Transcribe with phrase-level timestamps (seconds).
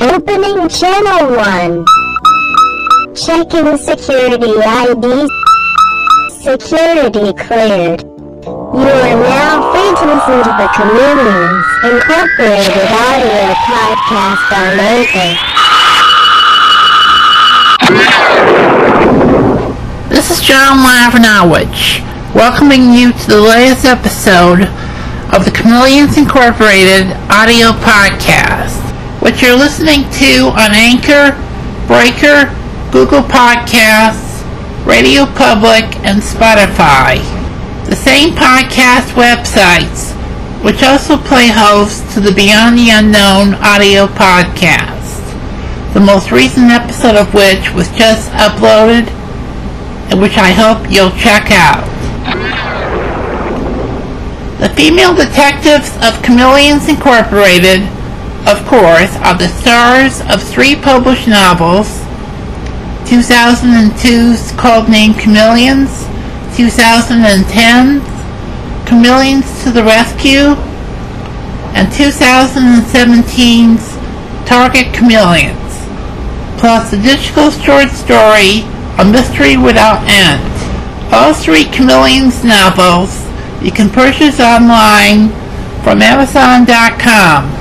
[0.00, 1.84] Opening channel 1.
[3.14, 5.28] Checking security ID.
[6.30, 8.02] Security cleared.
[8.02, 15.34] You are now free to listen to the Chameleons Incorporated audio podcast on Anchor.
[20.08, 22.04] This is John Lavernoich,
[22.34, 24.62] welcoming you to the latest episode
[25.34, 28.78] of the Chameleons Incorporated audio podcast,
[29.28, 31.36] which you're listening to on Anchor,
[31.86, 32.48] Breaker,
[32.90, 34.40] Google Podcasts,
[34.86, 37.20] Radio Public, and Spotify.
[37.84, 40.16] The same podcast websites,
[40.64, 45.20] which also play host to the Beyond the Unknown audio podcast,
[45.92, 49.12] the most recent episode of which was just uploaded
[50.08, 51.84] and which I hope you'll check out.
[54.58, 57.97] The female detectives of Chameleons Incorporated,
[58.46, 61.88] of course, are the stars of three published novels
[63.08, 66.04] 2002's Codename Chameleons,
[66.52, 68.04] 2010's
[68.86, 70.54] Chameleons to the Rescue,
[71.72, 73.96] and 2017's
[74.46, 75.56] Target Chameleons,
[76.60, 78.64] plus the digital short story
[78.98, 80.44] A Mystery Without End.
[81.10, 83.24] All three Chameleons novels
[83.62, 85.30] you can purchase online
[85.82, 87.57] from Amazon.com.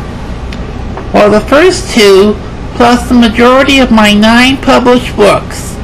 [1.12, 2.36] While the first two,
[2.76, 5.76] plus the majority of my nine published books,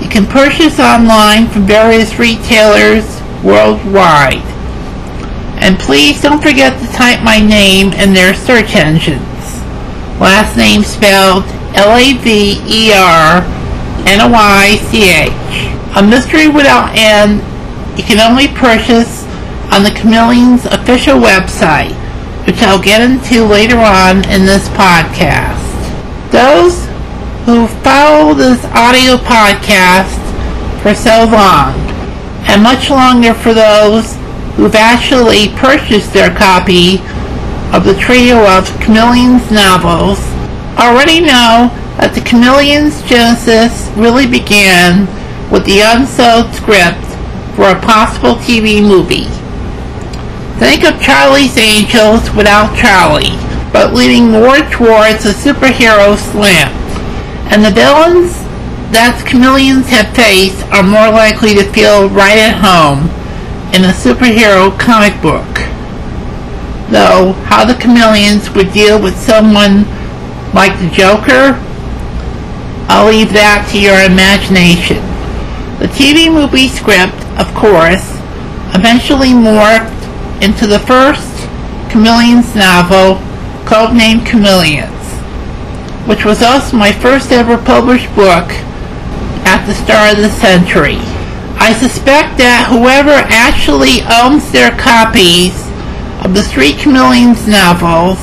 [0.00, 3.04] you can purchase online from various retailers
[3.42, 4.44] worldwide.
[5.58, 9.22] And please don't forget to type my name in their search engines.
[10.20, 12.26] Last name spelled L-A-V-E-R-N-O-I-C-H.
[15.96, 17.40] A Mystery Without End
[17.96, 19.24] you can only purchase
[19.72, 21.96] on the Chameleons official website,
[22.46, 25.58] which I'll get into later on in this podcast.
[26.30, 26.86] Those
[27.44, 30.14] who follow this audio podcast
[30.80, 31.74] for so long,
[32.46, 34.14] and much longer for those
[34.54, 36.98] who've actually purchased their copy
[37.74, 40.18] of the trio of Chameleons novels,
[40.78, 45.06] already know that the Chameleons Genesis really began
[45.50, 47.02] with the unsold script
[47.56, 49.26] for a possible TV movie.
[50.58, 53.36] Think of Charlie's Angels without Charlie,
[53.72, 56.72] but leaning more towards a superhero slant.
[57.52, 58.32] And the villains
[58.88, 63.12] that chameleons have faced are more likely to feel right at home
[63.76, 65.44] in a superhero comic book.
[66.88, 69.84] Though, how the chameleons would deal with someone
[70.54, 71.60] like the Joker,
[72.88, 75.04] I'll leave that to your imagination.
[75.84, 78.16] The TV movie script, of course,
[78.72, 79.95] eventually morphed
[80.40, 81.32] into the first
[81.90, 83.16] Chameleons novel,
[83.64, 84.92] codenamed Chameleons,
[86.06, 88.50] which was also my first ever published book
[89.46, 90.98] at the start of the century.
[91.58, 95.56] I suspect that whoever actually owns their copies
[96.24, 98.20] of the three Chameleons novels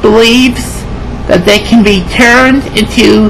[0.00, 0.80] believes
[1.28, 3.28] that they can be turned into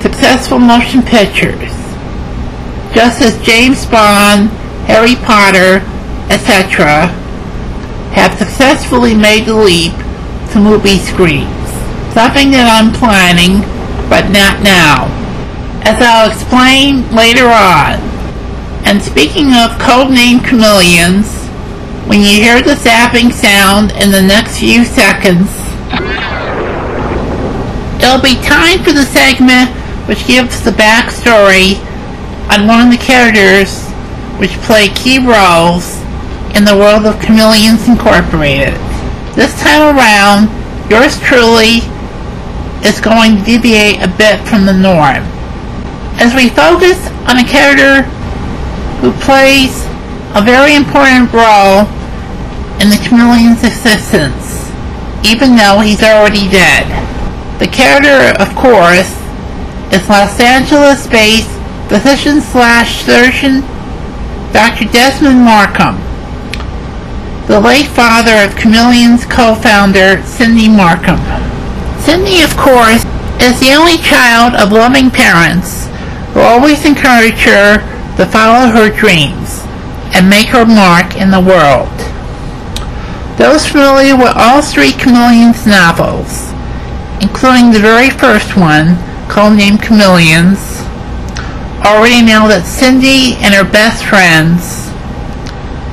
[0.00, 1.74] successful motion pictures,
[2.94, 4.48] just as James Bond,
[4.88, 5.84] Harry Potter,
[6.30, 7.06] etc.,
[8.16, 9.92] have successfully made the leap
[10.52, 11.52] to movie screens.
[12.16, 13.60] Something that I'm planning,
[14.08, 15.12] but not now.
[15.84, 18.00] As I'll explain later on.
[18.88, 21.28] And speaking of codename chameleons,
[22.08, 25.52] when you hear the zapping sound in the next few seconds,
[28.00, 29.68] it'll be time for the segment
[30.08, 31.76] which gives the backstory
[32.48, 33.84] on one of the characters
[34.38, 36.05] which play key roles
[36.56, 38.72] in the world of Chameleons Incorporated.
[39.36, 40.48] This time around,
[40.88, 41.84] yours truly
[42.80, 45.20] is going to deviate a bit from the norm.
[46.16, 46.96] As we focus
[47.28, 48.08] on a character
[49.04, 49.84] who plays
[50.32, 51.84] a very important role
[52.80, 54.72] in the Chameleon's existence,
[55.28, 56.88] even though he's already dead.
[57.60, 59.12] The character, of course,
[59.92, 61.52] is Los Angeles-based
[61.92, 63.60] physician slash surgeon
[64.52, 64.90] Dr.
[64.90, 66.05] Desmond Markham
[67.46, 71.22] the late father of Chameleon's co-founder, Cindy Markham.
[72.02, 73.06] Cindy, of course,
[73.38, 75.86] is the only child of loving parents
[76.34, 77.78] who always encourage her
[78.18, 79.62] to follow her dreams
[80.10, 81.94] and make her mark in the world.
[83.38, 86.50] Those familiar with all three Chameleons novels,
[87.22, 88.98] including the very first one,
[89.30, 90.82] codenamed Chameleons,
[91.86, 94.90] already know that Cindy and her best friends,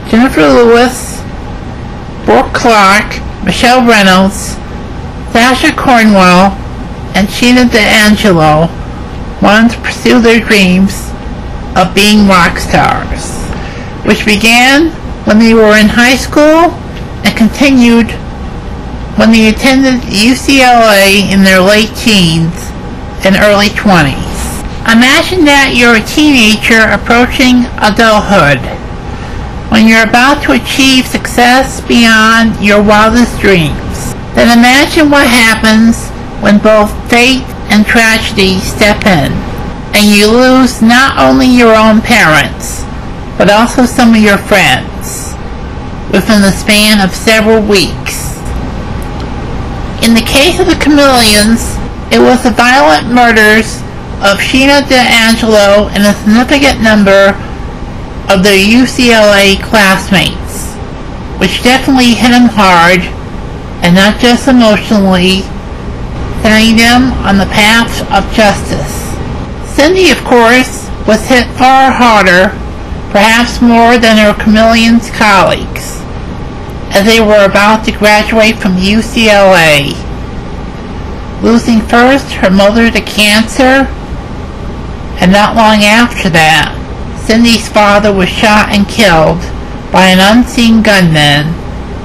[0.09, 1.12] Jennifer Lewis,
[2.25, 4.55] Brooke Clark, Michelle Reynolds,
[5.33, 6.55] Sasha Cornwell
[7.15, 8.69] and Sheena D'Angelo
[9.41, 11.11] wanted to pursue their dreams
[11.75, 13.43] of being rock stars,
[14.05, 14.89] which began
[15.25, 16.71] when they were in high school
[17.25, 18.11] and continued
[19.17, 22.53] when they attended UCLA in their late teens
[23.25, 24.31] and early 20s.
[24.89, 28.59] Imagine that you're a teenager approaching adulthood
[29.73, 34.13] when you're about to achieve success beyond your wildest dreams.
[34.37, 35.97] Then imagine what happens
[36.45, 37.41] when both fate
[37.73, 39.33] and tragedy step in
[39.97, 42.85] and you lose not only your own parents,
[43.41, 45.33] but also some of your friends
[46.13, 48.37] within the span of several weeks.
[50.05, 51.73] In the case of the Chameleons,
[52.13, 53.81] it was the violent murders
[54.21, 57.33] of Sheena D'Angelo and a significant number
[58.33, 60.73] of their UCLA classmates,
[61.39, 63.05] which definitely hit them hard,
[63.85, 65.45] and not just emotionally,
[66.41, 69.05] setting them on the path of justice.
[69.69, 72.49] Cindy, of course, was hit far harder,
[73.13, 76.01] perhaps more than her Chameleons colleagues,
[76.89, 79.93] as they were about to graduate from UCLA,
[81.43, 83.85] losing first her mother to cancer,
[85.21, 86.82] and not long after that,
[87.25, 89.39] Cindy's father was shot and killed
[89.93, 91.47] by an unseen gunman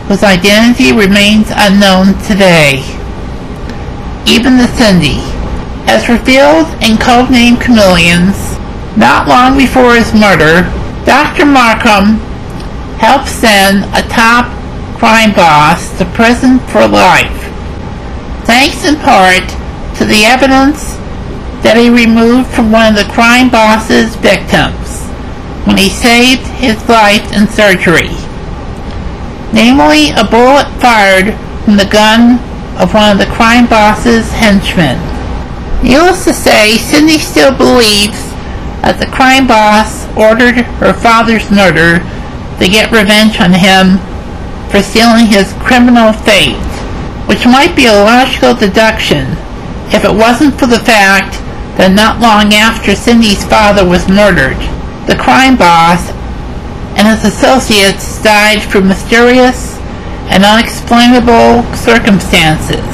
[0.06, 2.86] whose identity remains unknown today.
[4.30, 5.18] Even the Cindy,
[5.90, 8.56] as revealed in codename Chameleons,
[8.96, 10.62] not long before his murder,
[11.04, 11.44] Dr.
[11.44, 12.22] Markham
[13.02, 14.46] helped send a top
[14.98, 17.42] crime boss to prison for life,
[18.46, 19.46] thanks in part
[19.98, 20.94] to the evidence
[21.66, 24.87] that he removed from one of the crime boss's victims
[25.68, 28.08] when he saved his life in surgery.
[29.52, 32.40] Namely, a bullet fired from the gun
[32.80, 34.96] of one of the crime boss's henchmen.
[35.84, 38.16] Needless to say, Cindy still believes
[38.80, 42.00] that the crime boss ordered her father's murder
[42.56, 44.00] to get revenge on him
[44.72, 46.56] for stealing his criminal fate,
[47.28, 49.36] which might be a logical deduction
[49.92, 51.36] if it wasn't for the fact
[51.76, 54.56] that not long after Cindy's father was murdered,
[55.08, 56.12] the crime boss
[57.00, 59.80] and his associates died through mysterious
[60.28, 62.84] and unexplainable circumstances.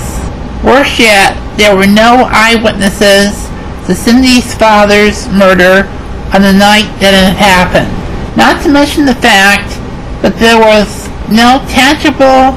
[0.63, 3.51] Worse yet, there were no eyewitnesses
[3.91, 5.91] to Cindy's father's murder
[6.31, 7.91] on the night that it happened.
[8.39, 9.75] Not to mention the fact
[10.23, 12.55] that there was no tangible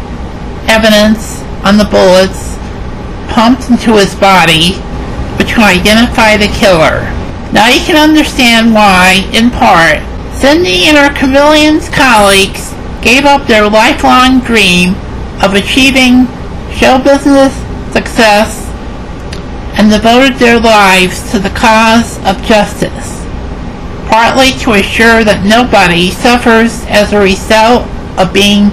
[0.69, 2.61] evidence on the bullets
[3.33, 4.77] pumped into his body
[5.41, 7.16] which can identify the killer.
[7.53, 9.99] Now you can understand why, in part,
[10.35, 14.95] Cindy and her Chameleons colleagues gave up their lifelong dream
[15.41, 16.27] of achieving
[16.71, 17.55] show business
[17.93, 18.67] success
[19.79, 23.23] and devoted their lives to the cause of justice,
[24.09, 27.87] partly to assure that nobody suffers as a result
[28.19, 28.69] of being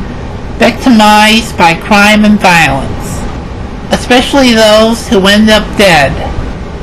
[0.59, 3.21] victimized by crime and violence,
[3.93, 6.34] especially those who end up dead.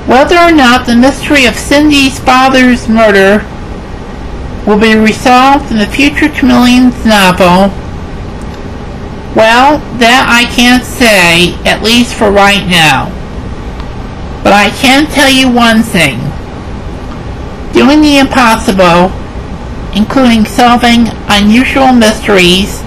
[0.08, 3.46] Whether or not the mystery of Cindy's father's murder
[4.66, 7.70] will be resolved in the future Chameleons novel,
[9.36, 13.14] well, that I can't say, at least for right now.
[14.44, 16.20] But I can tell you one thing.
[17.72, 19.14] Doing the impossible,
[19.96, 22.82] including solving unusual mysteries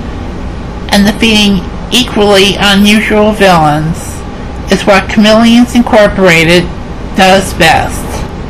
[0.92, 3.96] and defeating equally unusual villains,
[4.70, 6.68] is what Chameleons Incorporated
[7.16, 8.04] does best,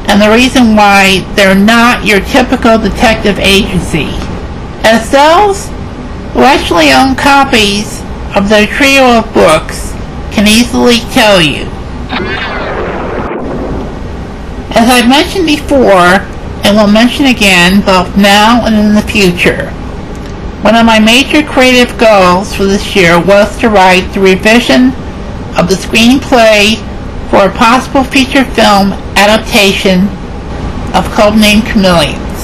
[0.08, 4.10] and the reason why they're not your typical detective agency.
[6.34, 8.02] Who actually own copies
[8.34, 9.92] of their trio of books
[10.32, 11.70] can easily tell you.
[14.74, 16.26] As I've mentioned before,
[16.66, 19.70] and will mention again both now and in the future,
[20.62, 24.88] one of my major creative goals for this year was to write the revision
[25.56, 26.82] of the screenplay
[27.34, 30.06] for a possible feature film adaptation
[30.94, 32.38] of Codename Chameleons.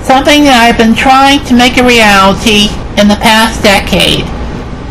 [0.00, 4.24] Something that I've been trying to make a reality in the past decade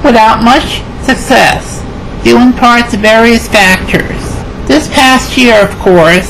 [0.06, 1.82] without much success,
[2.22, 4.22] due in part to various factors.
[4.70, 6.29] This past year, of course,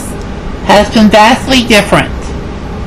[0.72, 2.16] has been vastly different,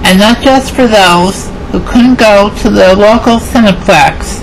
[0.00, 4.40] and not just for those who couldn't go to the local Cineplex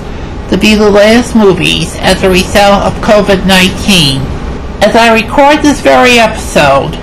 [0.54, 4.39] to view the latest movies as a result of COVID-19
[4.82, 6.96] as I record this very episode,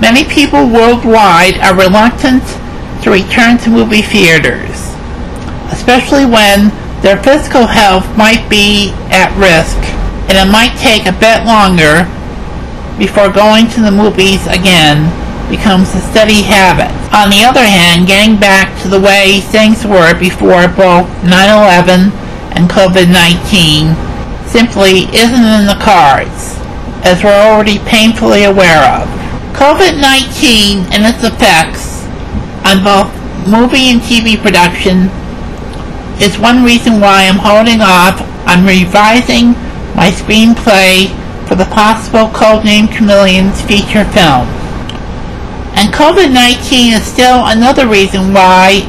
[0.00, 2.42] many people worldwide are reluctant
[3.02, 4.94] to return to movie theaters,
[5.70, 9.78] especially when their physical health might be at risk
[10.28, 12.04] and it might take a bit longer
[12.98, 15.08] before going to the movies again
[15.48, 16.92] becomes a steady habit.
[17.10, 22.12] On the other hand, getting back to the way things were before both 9-11
[22.54, 23.96] and COVID-19
[24.46, 26.59] simply isn't in the cards,
[27.04, 29.08] as we're already painfully aware of.
[29.56, 32.04] COVID-19 and its effects
[32.64, 33.10] on both
[33.48, 35.08] movie and TV production
[36.20, 39.52] is one reason why I'm holding off on revising
[39.96, 41.08] my screenplay
[41.48, 44.46] for the possible Codename Chameleons feature film.
[45.74, 48.86] And COVID-19 is still another reason why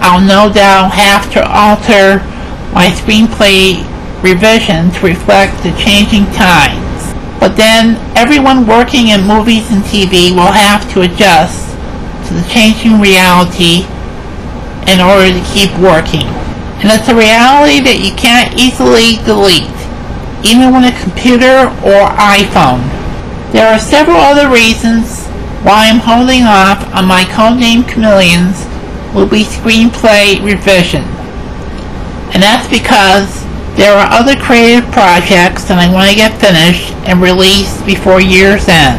[0.00, 2.24] I'll no doubt have to alter
[2.72, 3.82] my screenplay
[4.22, 6.87] revision to reflect the changing times.
[7.38, 11.70] But then everyone working in movies and TV will have to adjust
[12.28, 13.86] to the changing reality
[14.90, 16.26] in order to keep working.
[16.82, 19.70] And it's a reality that you can't easily delete,
[20.46, 22.86] even with a computer or iPhone.
[23.50, 25.26] There are several other reasons
[25.62, 28.62] why I'm holding off on my Codename Chameleons
[29.14, 31.02] will be screenplay revision.
[32.30, 33.47] And that's because
[33.78, 38.66] there are other creative projects that I want to get finished and released before year's
[38.66, 38.98] end.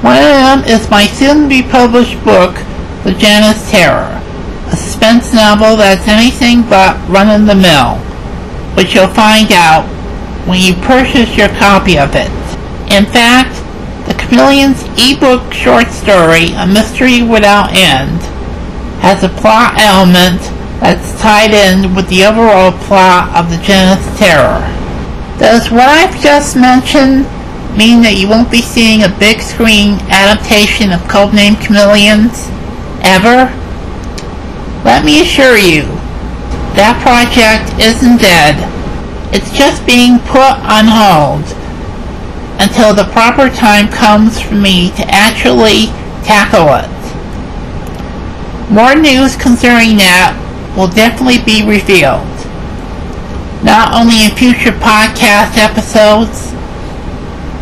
[0.00, 2.56] One of them is my soon-to-be published book,
[3.04, 4.16] The Janus Terror,
[4.72, 8.00] a suspense novel that's anything but run-of-the-mill,
[8.72, 9.84] which you'll find out
[10.48, 12.32] when you purchase your copy of it.
[12.88, 13.52] In fact,
[14.08, 18.24] the Chameleons ebook short story, A Mystery Without End,
[19.04, 20.40] has a plot element
[20.80, 24.60] that's tied in with the overall plot of the Janus Terror.
[25.38, 27.24] Does what I've just mentioned
[27.76, 32.48] mean that you won't be seeing a big screen adaptation of Codename Chameleons
[33.04, 33.52] ever?
[34.84, 35.84] Let me assure you,
[36.76, 38.56] that project isn't dead.
[39.32, 41.44] It's just being put on hold
[42.60, 45.92] until the proper time comes for me to actually
[46.24, 46.92] tackle it.
[48.72, 50.45] More news concerning that
[50.76, 52.26] will definitely be revealed.
[53.64, 56.52] Not only in future podcast episodes,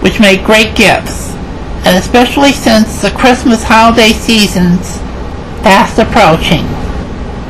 [0.01, 1.33] which make great gifts,
[1.85, 4.97] and especially since the Christmas holiday season's
[5.61, 6.65] fast approaching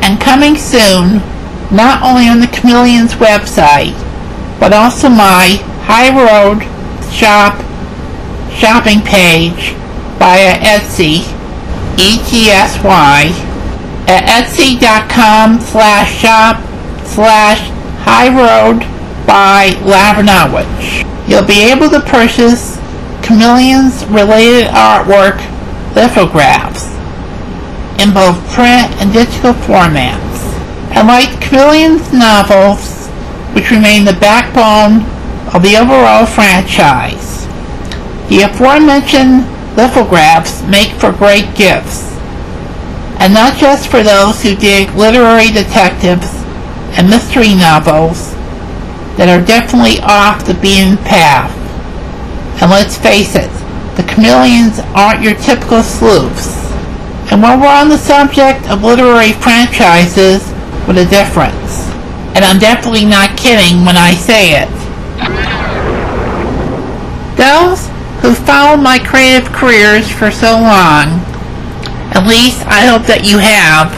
[0.01, 1.17] and coming soon,
[1.71, 3.95] not only on the Chameleons website,
[4.59, 6.63] but also my High Road
[7.11, 7.55] Shop
[8.55, 9.73] shopping page
[10.17, 11.27] via Etsy,
[11.99, 13.31] E-T-S-Y,
[14.07, 16.61] at etsy.com slash shop
[17.05, 17.59] slash
[18.03, 18.79] High Road
[19.27, 21.05] by Lavernoich.
[21.27, 22.77] You'll be able to purchase
[23.23, 25.37] Chameleons related artwork
[25.95, 26.94] lithographs
[27.99, 30.43] in both print and digital formats.
[30.95, 33.07] And like Chameleon's novels,
[33.53, 35.03] which remain the backbone
[35.53, 37.45] of the overall franchise,
[38.29, 42.11] the aforementioned lithographs make for great gifts.
[43.19, 46.27] And not just for those who dig literary detectives
[46.97, 48.31] and mystery novels
[49.15, 51.51] that are definitely off the beaten path.
[52.61, 53.51] And let's face it,
[53.95, 56.64] the chameleons aren't your typical sleuths.
[57.31, 60.45] And while we're on the subject of literary franchises
[60.87, 61.89] with a difference,
[62.37, 64.69] and I'm definitely not kidding when I say it,
[67.35, 67.89] those
[68.21, 71.19] who followed my creative careers for so long,
[72.13, 73.89] at least I hope that you have,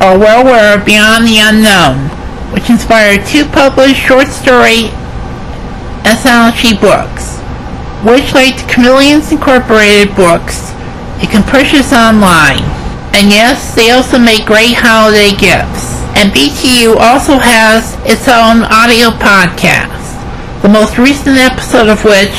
[0.00, 2.08] are well aware of Beyond the Unknown,
[2.56, 4.88] which inspired two published short story
[6.08, 7.36] anthology books,
[8.00, 10.69] which led to Chameleons Incorporated books
[11.20, 12.64] you can purchase online.
[13.12, 16.00] And yes, they also make great holiday gifts.
[16.16, 20.16] And BTU also has its own audio podcast,
[20.64, 22.34] the most recent episode of which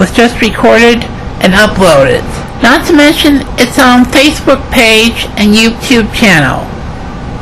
[0.00, 1.04] was just recorded
[1.44, 2.24] and uploaded.
[2.62, 6.64] Not to mention its own Facebook page and YouTube channel.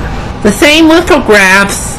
[0.46, 1.98] The same lithographs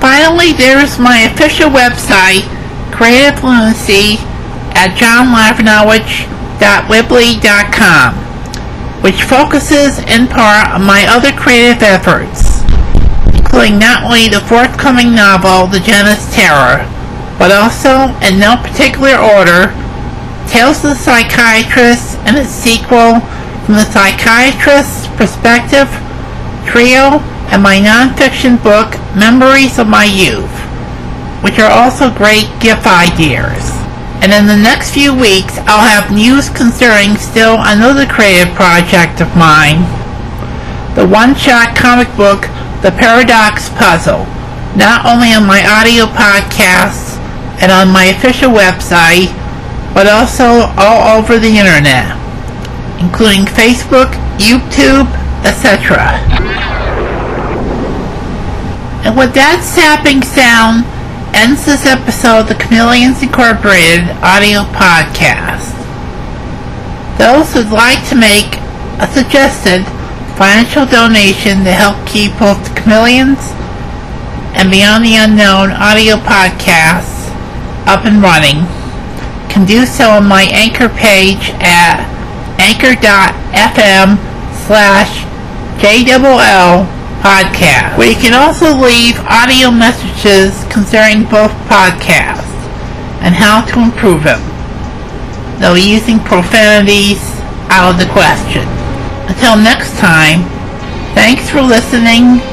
[0.00, 2.46] Finally, there is my official website,
[2.92, 4.16] Creative Fluency,
[4.76, 8.14] at johnlavernoich.com www.weebly.com,
[9.02, 12.62] which focuses in part on my other creative efforts,
[13.36, 16.88] including not only the forthcoming novel, The Janus Terror,
[17.38, 19.68] but also, in no particular order,
[20.48, 23.20] Tales of the Psychiatrist and its sequel,
[23.66, 25.90] From the Psychiatrist's Perspective,
[26.66, 27.18] Trio,
[27.50, 30.50] and my nonfiction book, Memories of My Youth,
[31.42, 33.74] which are also great gift ideas.
[34.22, 39.30] And in the next few weeks I'll have news concerning still another creative project of
[39.36, 39.84] mine,
[40.96, 42.48] the one-shot comic book
[42.82, 44.24] The Paradox Puzzle,
[44.74, 47.14] not only on my audio podcasts
[47.62, 49.30] and on my official website,
[49.96, 52.12] but also all over the internet,
[53.00, 55.08] including Facebook, YouTube,
[55.40, 56.20] etc.
[59.08, 60.84] And with that sapping sound,
[61.32, 65.72] ends this episode of the Chameleons Incorporated audio podcast.
[67.16, 68.60] Those who'd like to make
[69.00, 69.80] a suggested
[70.36, 73.40] financial donation to help keep both the Chameleons
[74.60, 77.32] and Beyond the Unknown audio podcasts
[77.88, 78.68] up and running
[79.56, 81.96] can do so on my anchor page at
[82.60, 84.20] anchor.fm
[84.68, 85.24] slash
[85.80, 86.84] JLL
[87.24, 92.52] podcast, where you can also leave audio messages concerning both podcasts
[93.24, 94.44] and how to improve them,
[95.56, 97.24] though using profanities
[97.72, 98.68] out of the question.
[99.24, 100.44] Until next time,
[101.16, 102.44] thanks for listening.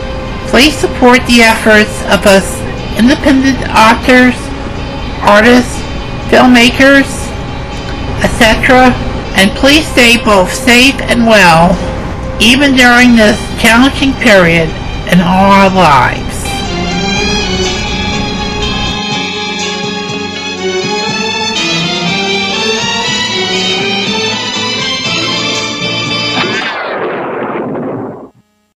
[0.48, 2.48] Please support the efforts of us
[2.96, 4.40] independent authors,
[5.28, 5.83] artists,
[6.34, 7.30] filmmakers,
[8.26, 8.90] etc.
[9.38, 11.70] And please stay both safe and well
[12.42, 14.68] even during this challenging period
[15.14, 16.43] in all our lives.